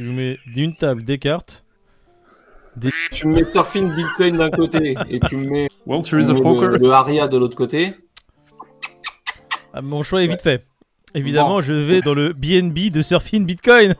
[0.00, 1.62] Tu mets d'une table des cartes.
[3.12, 6.30] Tu me mets Surfing Bitcoin d'un côté et tu me mets, World tu Series me
[6.30, 6.68] of mets Poker.
[6.70, 7.96] le, le Aria de l'autre côté.
[9.74, 10.64] Ah, mon choix est vite fait.
[11.14, 13.94] Évidemment, je vais dans le BNB de Surfing Bitcoin.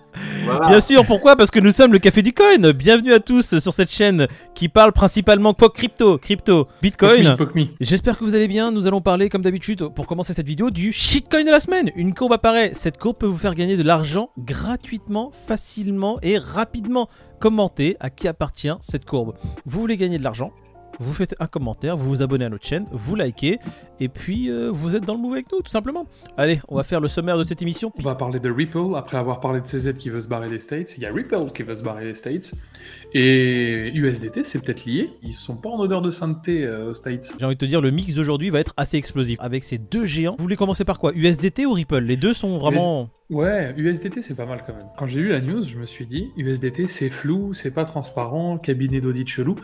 [0.51, 0.67] Voilà.
[0.67, 1.37] Bien sûr, pourquoi?
[1.37, 2.73] Parce que nous sommes le Café du Coin.
[2.73, 7.37] Bienvenue à tous sur cette chaîne qui parle principalement POC crypto, crypto, Bitcoin.
[7.81, 8.73] J'espère que vous allez bien.
[8.73, 11.93] Nous allons parler, comme d'habitude, pour commencer cette vidéo, du shitcoin de la semaine.
[11.95, 12.73] Une courbe apparaît.
[12.75, 17.09] Cette courbe peut vous faire gagner de l'argent gratuitement, facilement et rapidement.
[17.39, 19.35] Commentez à qui appartient cette courbe.
[19.67, 20.51] Vous voulez gagner de l'argent
[21.01, 23.59] vous faites un commentaire, vous vous abonnez à notre chaîne, vous likez,
[24.01, 26.07] et puis euh, vous êtes dans le move avec nous, tout simplement.
[26.37, 27.91] Allez, on va faire le sommaire de cette émission.
[27.99, 30.61] On va parler de Ripple après avoir parlé de CZ qui veut se barrer des
[30.61, 30.97] States.
[30.99, 32.53] Il y a Ripple qui veut se barrer des States.
[33.15, 35.11] Et USDT, c'est peut-être lié.
[35.23, 37.33] Ils sont pas en odeur de sainteté euh, aux States.
[37.39, 39.39] J'ai envie de te dire, le mix d'aujourd'hui va être assez explosif.
[39.41, 41.13] Avec ces deux géants, vous voulez commencer par quoi?
[41.15, 42.01] USDT ou Ripple?
[42.01, 43.09] Les deux sont vraiment...
[43.31, 44.89] Ouais, USDT, c'est pas mal quand même.
[44.99, 48.59] Quand j'ai lu la news, je me suis dit, USDT, c'est flou, c'est pas transparent,
[48.59, 49.57] cabinet d'audit chelou.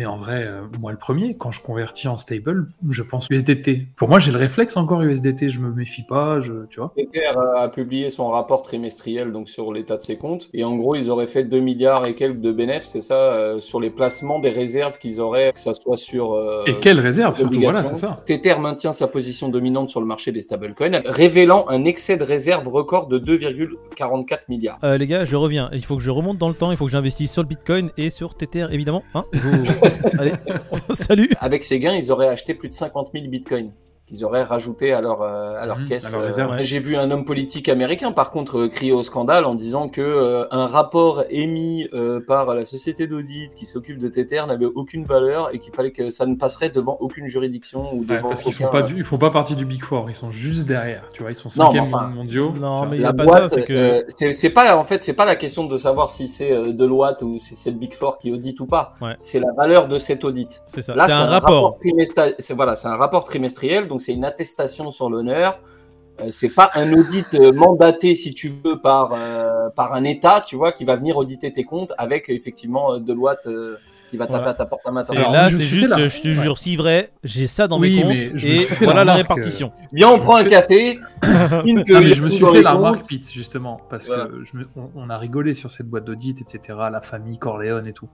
[0.00, 3.88] Mais en vrai, euh, moi le premier, quand je convertis en stable, je pense USDT.
[3.96, 6.94] Pour moi, j'ai le réflexe encore USDT, je me méfie pas, je, tu vois.
[6.96, 7.26] Tether
[7.58, 11.10] a publié son rapport trimestriel donc sur l'état de ses comptes et en gros ils
[11.10, 14.48] auraient fait 2 milliards et quelques de bénéfices, c'est ça, euh, sur les placements des
[14.48, 18.22] réserves qu'ils auraient, que ça soit sur euh, Et quelle réserve surtout, voilà, c'est ça.
[18.24, 22.66] Tether maintient sa position dominante sur le marché des stablecoins, révélant un excès de réserve
[22.68, 24.78] record de 2,44 milliards.
[24.82, 25.68] Euh, les gars, je reviens.
[25.74, 26.70] Il faut que je remonte dans le temps.
[26.70, 29.02] Il faut que j'investisse sur le Bitcoin et sur Tether, évidemment.
[29.14, 29.50] Hein Vous-
[30.18, 30.32] Allez,
[30.94, 31.30] salut.
[31.40, 33.70] Avec ces gains, ils auraient acheté plus de 50 000 bitcoins
[34.10, 36.04] qu'ils auraient rajouté à leur, euh, à leur Mhm, caisse.
[36.04, 36.58] à leur réserve.
[36.60, 40.00] J'ai vu un homme politique américain, par contre, euh, crier au scandale en disant que
[40.00, 45.04] euh, un rapport émis euh, par la société d'audit qui s'occupe de Tether n'avait aucune
[45.04, 48.42] valeur et qu'il fallait que ça ne passerait devant aucune juridiction ou Ouais, devant parce
[48.42, 51.04] qu'ils font pas du- ils font pas partie du Big Four, ils sont juste derrière,
[51.12, 52.50] tu vois, ils sont cinquième enfin, mondiaux.
[52.58, 55.02] non, mais- il y a pas boîte, ça, c'est que- euh, c'est pas en fait
[55.04, 57.94] c'est pas la question de savoir si c'est euh, Deloitte ou si c'est le Big
[57.94, 58.94] Four qui audite ou pas.
[59.00, 59.14] Ouais.
[59.18, 60.60] C'est la valeur de cet audit.
[60.64, 60.94] C'est ça.
[60.94, 61.78] Là, C'est un rapport.
[61.80, 65.60] trimestra- C'est voilà, c'est un rapport trimestriel, donc c'est une attestation sur l'honneur.
[66.20, 70.42] Euh, c'est pas un audit euh, mandaté, si tu veux, par euh, par un État,
[70.46, 73.76] tu vois, qui va venir auditer tes comptes avec effectivement euh, Deloitte euh,
[74.10, 75.14] qui va taper à ta porte à matin.
[75.14, 76.08] Et là, c'est juste, là.
[76.08, 79.70] je te jure, si vrai, j'ai ça dans Oui, mes comptes et voilà la répartition.
[79.92, 80.98] Viens, on prend un café.
[81.64, 82.78] une que Ah, mais je me suis fait la comptes.
[82.78, 84.26] remarque, Pete, justement, parce Voilà.
[84.26, 87.86] que je me- on, on a rigolé sur cette boîte d'audit, etc., la famille Corleone
[87.86, 88.08] et tout.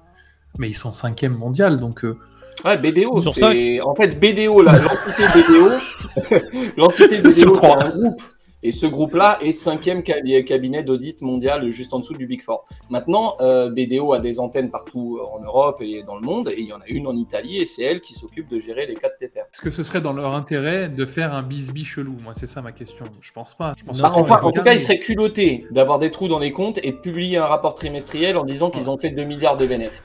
[0.59, 2.19] Mais ils sont cinquième mondial, donc euh,
[2.65, 3.21] Ouais, BDO.
[3.23, 6.41] Sur c'est- En fait, BDO, là, l'entité BDO,
[6.77, 8.23] l'entité BDO, c'est un groupe.
[8.63, 12.65] Et ce groupe-là est cinquième cabi- cabinet d'audit mondial juste en dessous du Big Four.
[12.91, 16.67] Maintenant, euh, BDO a des antennes partout en Europe et dans le monde, et il
[16.67, 19.09] y en a une en Italie, et c'est elle qui s'occupe de gérer les cas
[19.09, 19.41] de Tether.
[19.53, 22.17] est-ce que ce serait dans leur intérêt de faire un bisbee chelou?
[22.25, 23.05] Moi, c'est ça ma question.
[23.21, 23.75] Je pense pas.
[23.79, 26.11] Je pense Non, pas Bah, qu'on enfin, en tout cas, ils seraient culottés d'avoir des
[26.11, 29.11] trous dans les comptes et de publier un rapport trimestriel en disant qu'ils ont fait
[29.11, 30.03] 2 milliards de bénéfices.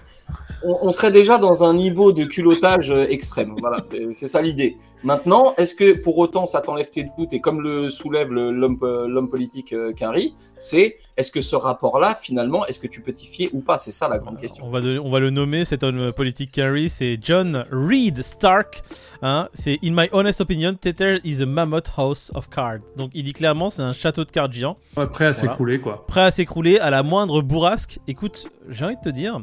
[0.64, 3.56] On, on serait déjà dans un niveau de culottage euh, extrême.
[3.60, 4.78] Voilà, c'est- ça l'idée.
[5.04, 8.78] Maintenant, est-ce que pour autant ça t'enlève tes doutes et comme le soulève le- l'homme
[8.84, 13.12] euh, l'homme politique euh, Quinry, c'est est-ce que ce rapport-là, finalement, est-ce que tu peux
[13.12, 13.80] t'y fier ou pas?
[13.80, 14.64] C'est ça la grande question.
[14.66, 18.84] On va, donner- on va le nommer, cet homme politique carry, c'est John Reed Stark.
[19.24, 22.82] Hein, c'est In my honest opinion, Tether is a mammoth house of cards.
[22.96, 25.34] Donc il dit clairement c'est un château de cartes géant, Ouais, prêt à Voilà.
[25.34, 26.06] s'écrouler, quoi.
[26.08, 27.98] prêt à s'écrouler à la moindre bourrasque.
[28.08, 29.40] Écoute, j'ai envie de te dire,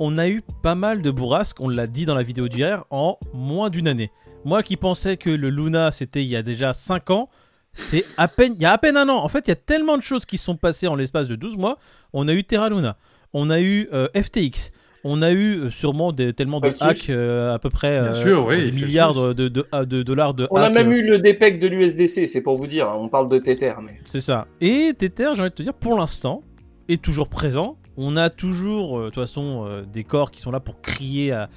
[0.00, 3.18] on a eu pas mal de bourrasques, on l'a dit dans la vidéo d'hier, en
[3.32, 4.10] moins d'une année.
[4.44, 7.28] Moi qui pensais que le Luna c'était il y a déjà 5 ans,
[7.72, 9.18] c'est à peine, il y a à peine un an.
[9.18, 11.56] En fait, il y a tellement de choses qui sont passées en l'espace de 12
[11.56, 11.78] mois.
[12.12, 12.96] On a eu Terra Luna,
[13.32, 14.72] on a eu euh, FTX,
[15.04, 18.44] on a eu euh, sûrement des, tellement de hacks, euh, à peu près euh, sûr,
[18.46, 21.18] oui, des milliards de, de- de- de dollars de On a même euh, eu le
[21.18, 22.88] DPEC de l'USDC, c'est pour vous dire.
[22.88, 24.46] hein, On parle de Tether, mais C'est ça.
[24.60, 26.42] Et Tether, j'ai envie de te dire, pour l'instant,
[26.88, 27.76] est toujours présent.
[27.96, 31.32] On a toujours, euh, de toute façon, euh, des corps qui sont là pour crier
[31.32, 31.48] à-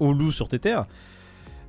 [0.00, 0.80] au loup sur Tether.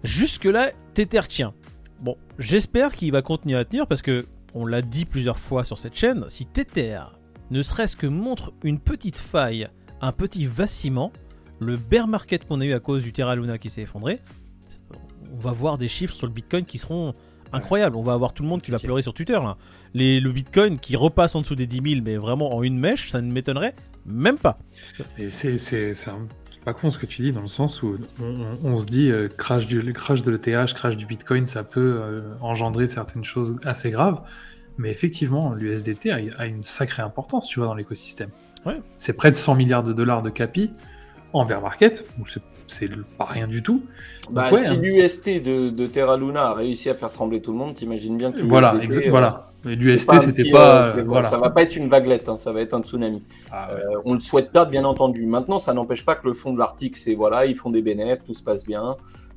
[0.04, 1.54] Jusque-là, Tether tient.
[2.02, 5.78] Bon, j'espère qu'il va continuer à tenir parce que, on l'a dit plusieurs fois sur
[5.78, 7.02] cette chaîne, si Tether
[7.52, 9.68] ne serait-ce que montre une petite faille,
[10.02, 11.12] un petit vacillement,
[11.60, 14.20] le bear market qu'on a eu à cause du Terra Luna qui s'est effondré,
[15.34, 17.14] on va voir des chiffres sur le Bitcoin qui seront
[17.54, 17.96] incroyables.
[17.96, 19.58] On va avoir tout le monde qui va pleurer sur Twitter là.
[19.94, 23.10] Les, le Bitcoin qui repasse en dessous des 10 000, mais vraiment en une mèche,
[23.10, 23.76] ça ne m'étonnerait
[24.06, 24.58] même pas.
[25.18, 25.58] Et c'est
[26.64, 29.12] pas con ce que tu dis, dans le sens où on, on- on se dit
[29.12, 33.56] euh, crash, du, crash de l'ETH, crash du Bitcoin, ça peut euh, engendrer certaines choses
[33.66, 34.22] assez graves.
[34.80, 38.30] Mais effectivement, l'USDT a, a une sacrée importance, tu vois, dans l'écosystème.
[38.66, 38.82] Ouais.
[38.98, 40.72] C'est près de 100 milliards de dollars de capi
[41.34, 43.82] en bear market, donc c'est- c'est pas rien du tout.
[44.26, 44.80] Donc bah, ouais, si hein.
[44.82, 48.32] l'UST de, de Terra Luna a réussi à faire trembler tout le monde, t'imagines bien
[48.32, 50.88] que Voilà, l'USDT, exa- euh, voilà, l'UST, c'était pas.
[50.88, 51.28] euh, euh, voilà.
[51.30, 53.24] Ça va pas être une vaguelette, hein, ça va être un tsunami.
[53.52, 53.80] Ah, ouais.
[53.82, 55.26] Euh, on le souhaite pas, bien entendu.
[55.26, 58.26] Maintenant, ça n'empêche pas que le fond de l'article, c'est voilà, ils font des bénéfices,
[58.26, 58.96] tout se passe bien.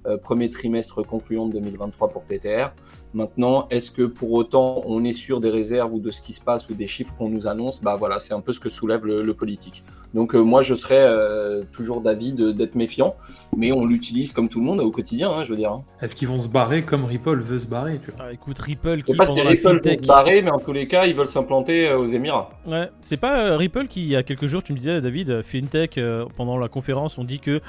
[0.09, 2.73] Euh, premier trimestre concluant de 2023 pour TTR.
[3.15, 6.41] Maintenant, est-ce que pour autant on est sûr des réserves ou de ce qui se
[6.41, 7.81] passe ou des chiffres qu'on nous annonce?
[7.83, 9.83] Bah voilà, c'est un peu ce que soulève le, le politique.
[10.15, 13.15] Donc euh, moi, je serais euh, toujours d'avis d'être méfiant,
[13.57, 15.73] mais on l'utilise comme tout le monde au quotidien, hein, je veux dire.
[15.73, 15.85] hein.
[16.01, 18.27] Est-ce qu'ils vont se barrer comme Ripple veut se barrer tu vois?
[18.29, 20.03] Ah, écoute, Ripple qui pas pendant la Ripple vont fintech.
[20.03, 22.51] se barrer, mais en tous les cas, ils veulent s'implanter euh, aux Émirats.
[22.67, 25.43] Ouais, c'est pas euh, Ripple qui, il y a quelques jours, tu me disais, David,
[25.43, 27.61] FinTech, euh, pendant la conférence, on dit que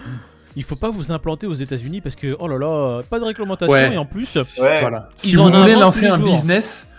[0.59, 3.71] il faut pas vous implanter aux États-Unis parce que, oh là là, pas de réglementation
[3.73, 3.93] Ouais.
[3.93, 4.81] et en plus, Ouais.
[4.81, 5.07] Voilà.
[5.23, 6.25] Ils Si vous voulez lancer un jours.
[6.29, 6.89] business,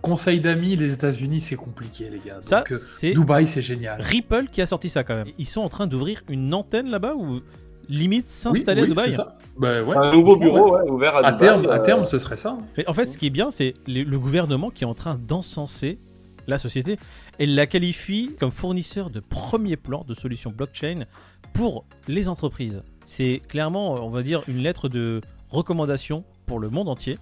[0.00, 2.36] conseil d'amis, les États-Unis, c'est compliqué, les gars.
[2.40, 4.00] ça, Donc, euh, c'est Dubaï, c'est génial.
[4.00, 5.26] Ripple qui a sorti ça quand même.
[5.38, 7.40] Ils sont en train d'ouvrir une antenne là-bas ou
[7.88, 9.16] limite s'installer oui, à Dubaï.
[9.58, 9.96] Bah, ouais.
[9.96, 10.82] Un nouveau bureau ouais.
[10.82, 12.58] ouais, ouvert à, À Dubaï, terme, à euh, terme, ce serait ça.
[12.78, 15.98] Mais en fait, ce qui est bien, c'est le gouvernement qui est en train d'encenser
[16.46, 16.96] la société
[17.40, 21.06] et la qualifie comme fournisseur de premier plan de solutions blockchain
[21.54, 22.82] pour les entreprises.
[23.04, 27.18] C'est clairement, on va dire, une lettre de recommandation pour le monde entier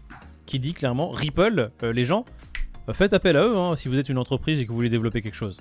[0.46, 2.24] qui dit clairement Ripple, euh, les gens,
[2.88, 4.88] euh, faites appel à eux hein, si vous êtes une entreprise et que vous voulez
[4.88, 5.60] développer quelque chose.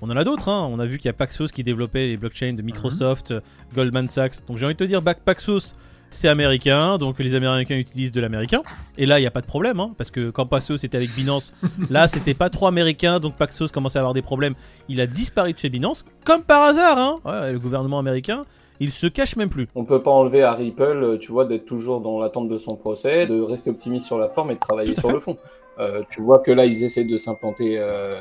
[0.00, 0.68] On en a d'autres, hein.
[0.70, 3.40] on a vu qu'il y a Paxos qui développait les blockchains de Microsoft, euh,
[3.74, 4.46] Goldman Sachs.
[4.46, 5.74] Donc j'ai envie de te dire, Paxos,
[6.12, 8.62] c'est américain, donc les Américains utilisent de l'américain.
[8.96, 11.12] Et là, il n'y a pas de problème, hein, parce que quand Paxos c'était avec
[11.14, 11.52] Binance,
[11.90, 14.54] là, c'était pas trop américain, donc Paxos commençait à avoir des problèmes.
[14.88, 16.98] Il a disparu de chez Binance, comme par hasard.
[16.98, 17.18] Hein.
[17.24, 18.44] Ouais, le gouvernement américain,
[18.82, 19.68] il se cache même plus.
[19.76, 22.74] On peut pas enlever à Ripple, euh, tu vois, d'être toujours dans l'attente de son
[22.74, 25.12] procès, de rester optimiste sur la forme et de travailler sur fait.
[25.12, 25.36] le fond.
[25.78, 28.20] Euh, tu vois que là, ils essaient de s'implanter euh,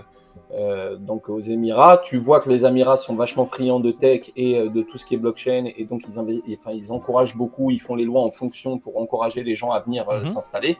[0.53, 2.01] euh, donc aux Émirats.
[2.03, 5.05] Tu vois que les Émirats sont vachement friands de tech et euh, de tout ce
[5.05, 8.05] qui est blockchain, et donc ils, invi- et, enfin, ils encouragent beaucoup, ils font les
[8.05, 10.25] lois en fonction pour encourager les gens à venir euh, Mhm.
[10.25, 10.77] s'installer.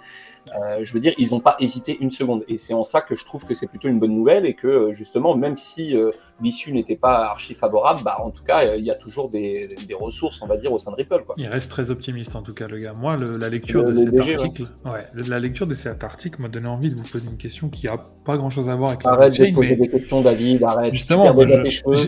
[0.56, 3.16] Euh, je veux dire, ils n'ont pas hésité une seconde, et c'est en ça que
[3.16, 6.12] je trouve que c'est plutôt une bonne nouvelle et que justement, même si euh,
[6.42, 9.76] l'issue n'était pas archi favorable, bah, en tout cas, euh, il y a toujours des,
[9.88, 11.24] des ressources, on va dire, au sein de Ripple.
[11.26, 11.36] Quoi.
[11.38, 12.94] Il reste très optimiste en tout cas, le gars.
[13.00, 16.42] Moi, le- la lecture Le- de cet DG, article, ouais, la lecture de cet article
[16.42, 17.96] m'a donné envie de vous poser une question qui a
[18.26, 20.64] pas grand chose à voir avec la Arrête de blockchain, poser mais des questions, David,
[20.64, 20.94] arrête.
[20.94, 21.36] justement,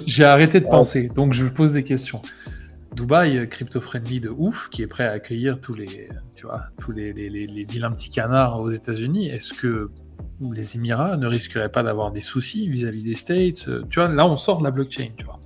[0.06, 0.72] j'ai- arrêté de Ouais.
[0.72, 2.22] penser, donc je vous pose des questions.
[2.96, 6.92] Dubaï, euh, crypto-friendly de ouf, qui est prêt à accueillir tous les, tu vois, tous
[6.92, 9.30] les, les, les- les vilains petits canards aux États-Unis.
[9.30, 9.90] Est-ce que
[10.54, 14.28] les Émirats ne risqueraient pas d'avoir des soucis vis-à-vis des States Euh, Tu vois, là,
[14.28, 15.40] on sort de la blockchain, tu vois.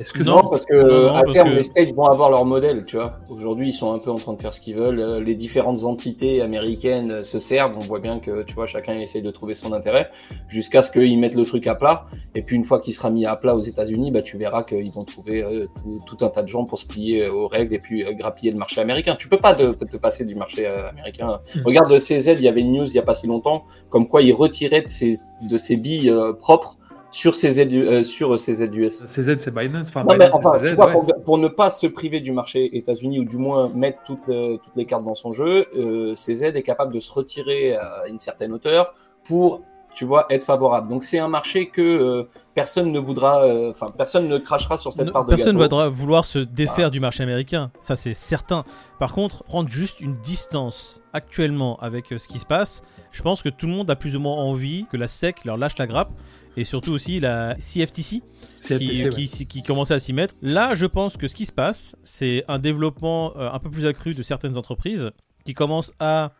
[0.00, 2.30] Est-ce que Non, parce que Non, non, à parce terme, que- les States vont avoir
[2.30, 3.18] leur modèle, tu vois.
[3.30, 5.00] Aujourd'hui, ils sont un peu en train de faire ce qu'ils veulent.
[5.00, 7.76] Euh, Les différentes entités américaines euh, se servent.
[7.76, 10.06] On voit bien que, tu vois, chacun essaye de trouver son intérêt
[10.48, 12.06] jusqu'à ce qu'ils mettent le truc à plat.
[12.36, 14.92] Et puis, une fois qu'il sera mis à plat aux États-Unis, bah, tu verras qu'ils
[14.92, 15.66] vont trouver euh,
[16.06, 18.52] tout, tout un tas de gens pour se plier aux règles et puis euh, grappiller
[18.52, 19.16] le marché américain.
[19.18, 21.40] Tu peux pas te, te passer du marché euh, américain.
[21.56, 21.62] Mhm.
[21.66, 24.22] Regarde CZ, il y avait une news il y a pas si longtemps, comme quoi
[24.22, 26.76] ils retiraient de ses, de ses billes propres
[27.10, 29.06] sur CZ, euh, sur CZUS.
[29.06, 29.88] CZ, c'est Binance.
[29.88, 30.92] Enfin, Non, mais Binance, enfin, c'est tu CZ, vois, ouais.
[30.92, 34.58] pour, pour ne pas se priver du marché États-Unis ou du moins mettre toutes, euh,
[34.62, 38.18] toutes les cartes dans son jeu, euh, CZ est capable de se retirer à une
[38.18, 38.94] certaine hauteur
[39.24, 39.62] pour,
[39.98, 40.88] tu vois, être favorable.
[40.88, 44.92] Donc c'est un marché que euh, personne ne voudra, euh, enfin personne ne crachera sur
[44.92, 48.14] cette Ne- part de Personne ne va vouloir se défaire du marché américain, ça c'est
[48.14, 48.64] certain.
[49.00, 53.42] Par contre, prendre juste une distance actuellement avec euh, ce qui se passe, je pense
[53.42, 55.88] que tout le monde a plus ou moins envie que la SEC leur lâche la
[55.88, 56.12] grappe
[56.56, 58.22] et surtout aussi la CFTC
[58.60, 59.10] CFTC, qui, ouais.
[59.10, 60.36] qui, qui commençait à s'y mettre.
[60.42, 63.86] Là, je pense que ce qui se passe, c'est un développement euh, un peu plus
[63.86, 65.10] accru de certaines entreprises
[65.44, 66.30] qui commencent à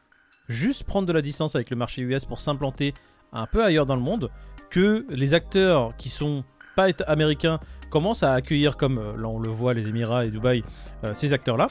[0.49, 2.95] juste prendre de la distance avec le marché US pour s'implanter
[3.32, 4.30] un peu ailleurs dans le monde,
[4.70, 6.44] que les acteurs qui sont
[6.76, 7.58] pas américains
[7.90, 10.62] commencent à accueillir, comme euh, là on le voit, les Émirats et Dubaï,
[11.04, 11.68] euh, ces acteurs-là.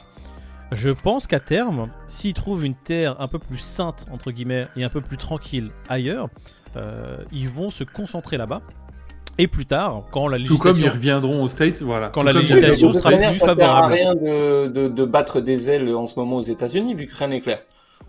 [0.72, 4.84] Je pense qu'à terme, s'ils trouvent une terre un peu plus sainte, entre guillemets, et
[4.84, 6.28] un peu plus tranquille ailleurs,
[6.76, 8.60] euh, ils vont se concentrer là-bas.
[9.38, 10.92] Et plus tard, quand la Tout comme ils législation...
[10.92, 12.08] reviendront aux States, voilà.
[12.08, 13.94] Quand Tout la législation sera plus ça sert à favorable.
[13.94, 17.28] rien de, de, de battre des ailes en ce moment aux États-Unis, vu que rien
[17.28, 17.60] n'est clair.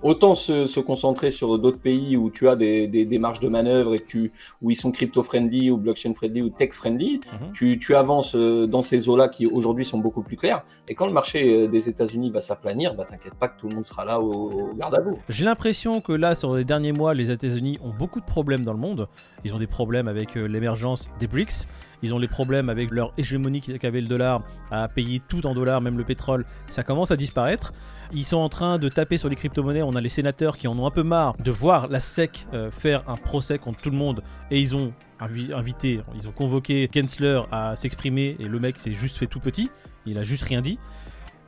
[0.01, 3.49] Autant se, se concentrer sur d'autres pays où tu as des, des, des marges de
[3.49, 4.31] manœuvre et que tu,
[4.61, 7.19] où ils sont crypto-friendly ou blockchain-friendly ou tech-friendly.
[7.33, 7.51] Mhm.
[7.51, 10.63] Tu, tu avances euh, dans ces eaux-là qui aujourd'hui sont beaucoup plus claires.
[10.87, 13.75] Et quand le marché euh, des États-Unis va s'aplanir, bah t'inquiète pas que tout le
[13.75, 15.19] monde sera là au, au garde à vous.
[15.27, 18.73] J'ai l'impression que là, sur les derniers mois, les États-Unis ont beaucoup de problèmes dans
[18.73, 19.07] le monde.
[19.43, 21.67] Ils ont des problèmes avec euh, l'émergence des BRICS.
[22.01, 25.53] Ils ont les problèmes avec leur hégémonie qui- qu'avait le dollar à payer tout en
[25.53, 26.45] dollars, même le pétrole.
[26.67, 27.73] Ça commence à disparaître.
[28.11, 29.83] Ils sont en train de taper sur les crypto-monnaies.
[29.83, 32.71] On a les sénateurs qui en ont un peu marre de voir la SEC euh,
[32.71, 34.23] faire un procès contre tout le monde.
[34.49, 38.35] Et ils ont invi- invité, ils ont convoqué Gensler à s'exprimer.
[38.39, 39.69] Et le mec s'est juste fait tout petit.
[40.07, 40.79] Il a juste rien dit.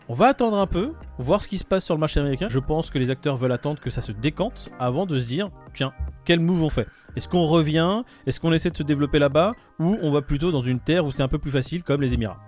[0.08, 2.48] On va attendre un peu, voir ce qui se passe sur le marché américain.
[2.50, 5.50] Je pense que les acteurs veulent attendre que ça se décante avant de se dire
[5.74, 5.94] tiens,
[6.25, 6.88] quel move on fait?
[7.15, 8.03] Est-ce qu'on revient?
[8.27, 9.53] Est-ce qu'on essaie de se développer là-bas?
[9.80, 12.13] Ou on va plutôt dans une terre où c'est un peu plus facile, comme les
[12.13, 12.39] Émirats?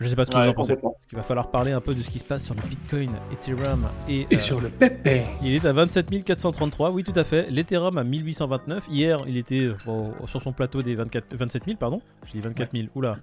[0.00, 0.76] Je sais pas ce que Ouais, vous en pensez.
[0.76, 3.10] Parce qu'il va falloir parler un peu de ce qui se passe sur le Bitcoin,
[3.32, 4.26] Ethereum et.
[4.30, 5.26] Et euh, sur le Pepe.
[5.42, 7.50] Il est à 27 433, oui tout à fait.
[7.50, 8.86] L'Ethereum à 1829.
[8.90, 12.00] Hier, il était euh, bon, sur son plateau des 24, 27 000, pardon.
[12.26, 13.18] Je dis 24 000, oula.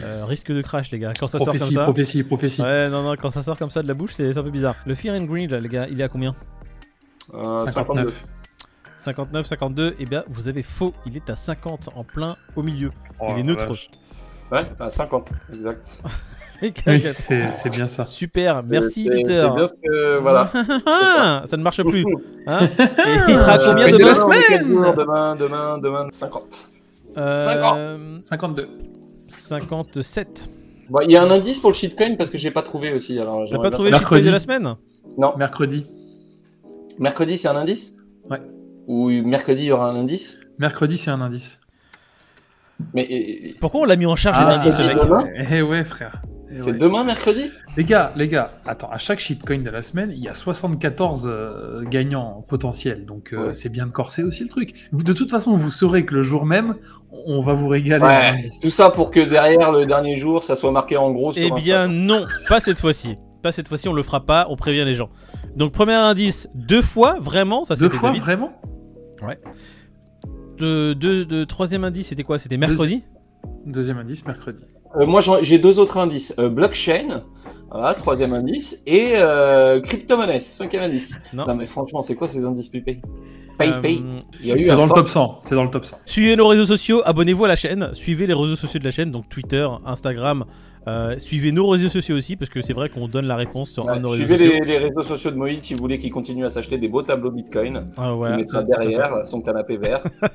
[0.00, 1.12] Euh, risque de crash, les gars.
[1.18, 1.82] Quand ça sort Prophétie, comme ça.
[1.84, 2.62] prophétie, prophétie.
[2.62, 4.76] Ouais, non, non, quand ça sort comme ça de la bouche, c'est un peu bizarre.
[4.86, 6.36] Le Fear and Greed, là, les gars, il est à combien?
[7.34, 8.10] Euh, 52.
[8.10, 8.26] 59.
[8.98, 9.96] 59, 52.
[9.98, 10.92] Eh bien, vous avez faux.
[11.06, 12.90] Il est à 50, en plein au milieu.
[13.18, 13.66] Oh, il est neutre.
[13.66, 13.90] vache.
[14.50, 16.00] Ouais, à 50, exact.
[16.60, 16.72] Oui,
[17.12, 18.02] c'est bien ça.
[18.02, 19.22] Super, merci Peter.
[19.46, 20.18] C'est bien ce que.
[20.18, 20.50] Voilà.
[21.46, 22.04] Ça ne marche plus.
[22.48, 22.66] hein.
[22.66, 26.68] Et il sera à Euh, combien de demain la demain, Demain, demain, demain, 50.
[27.16, 28.68] Euh, 52.
[29.28, 30.48] 57.
[30.90, 33.20] Bon, il y a un indice pour le shitcoin parce que j'ai pas trouvé aussi.
[33.20, 34.22] Alors, T'as j'aimerais pas trouvé le Mercredi.
[34.22, 34.74] shitcoin de la semaine?
[35.16, 35.36] Non.
[35.36, 35.86] Mercredi.
[36.98, 37.94] Mercredi, c'est un indice?
[38.28, 38.40] Ouais.
[38.88, 40.38] Ou mercredi, il y aura un indice?
[40.58, 41.60] Mercredi, c'est un indice.
[42.94, 45.62] Mais Pourquoi on l'a mis en charge Ah, des indices, ce c'est mec demain Eh
[45.62, 46.22] ouais, frère.
[46.50, 46.72] Eh c'est ouais.
[46.72, 50.28] demain, mercredi Les gars, les gars, attends, à chaque shitcoin de la semaine, il y
[50.28, 53.04] a 74 euh, gagnants potentiels.
[53.04, 53.54] Donc euh, Ouais.
[53.54, 54.88] c'est bien de corser aussi le truc.
[54.92, 56.76] Vous, de toute façon, vous saurez que le jour même,
[57.26, 60.72] on va vous régaler Ouais, tout ça pour que derrière le dernier jour, ça soit
[60.72, 63.16] marqué en gros sur Eh bien non, pas cette fois-ci.
[63.42, 65.10] Pas cette fois-ci, on le fera pas, on prévient les gens.
[65.54, 68.22] Donc premier indice, deux fois, vraiment, ça Deux c'était fois, David.
[68.22, 68.52] vraiment?
[70.58, 72.38] De, de- de- troisième indice, c'était quoi?
[72.38, 73.02] C'était mercredi?
[73.66, 74.62] Deuxième indice, mercredi.
[74.96, 76.34] Euh, moi, j'ai deux autres indices.
[76.38, 77.22] Euh, blockchain,
[77.70, 81.18] voilà, troisième indice, et euh, crypto-monnaie, cinquième indice.
[81.32, 81.46] Non.
[81.46, 83.00] Non, mais franchement, c'est quoi ces indices pay
[83.58, 84.02] Pay, pay.
[84.02, 85.40] Euh, C'est dans le fort- top 100.
[85.42, 85.96] C'est dans le top 100.
[86.04, 89.10] Suivez nos réseaux sociaux, abonnez-vous à la chaîne, suivez les réseaux sociaux de la chaîne,
[89.10, 90.44] donc Twitter, Instagram,
[90.86, 93.88] euh, suivez nos réseaux sociaux aussi, parce que c'est vrai qu'on donne la réponse sur
[93.88, 94.64] un Ouais, de nos réseaux suivez sociaux.
[94.64, 97.02] les, les réseaux sociaux de Moïse si vous voulez qu'il continue à s'acheter des beaux
[97.02, 97.84] tableaux Bitcoin.
[97.96, 98.64] Ah, Il voilà, fait.
[98.64, 100.02] derrière son canapé vert.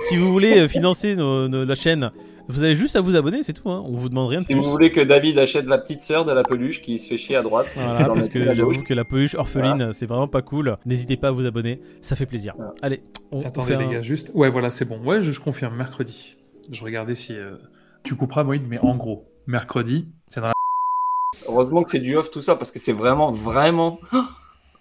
[0.00, 2.10] Si vous voulez euh, financer nos- nos- la chaîne,
[2.48, 3.82] vous avez juste à vous abonner, c'est tout, hein.
[3.86, 4.60] on vous demande rien de si plus.
[4.62, 7.36] vous voulez que David achète la petite sœur de la peluche qui se fait chier
[7.36, 7.66] à droite.
[7.74, 10.76] Voilà, parce que j'avoue que la peluche orpheline, c'est vraiment pas cool.
[10.86, 12.54] N'hésitez pas à vous abonner, ça fait plaisir.
[12.56, 12.74] Voilà.
[12.82, 13.02] Allez,
[13.32, 14.30] on, Attendez, les un- gars, juste.
[14.34, 14.98] Ouais, voilà, c'est bon.
[15.04, 16.36] Ouais, je, je confirme, mercredi.
[16.70, 17.34] Je regardais si.
[17.34, 17.56] euh,
[18.04, 20.52] Tu couperas, Moïd, mais en gros, mercredi, c'est dans la.
[21.48, 24.00] Heureusement que c'est du off tout ça parce que c'est vraiment, vraiment.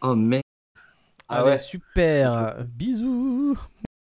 [0.04, 0.44] Oh merde.
[1.28, 1.58] Ah Allez, ouais.
[1.58, 3.58] super, bisous